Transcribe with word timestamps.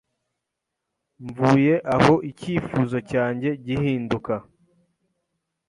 Mvuye 1.25 1.75
aho 1.95 2.13
icyifuzo 2.29 2.97
cyanjye 3.09 3.49
gihinduka 3.65 4.33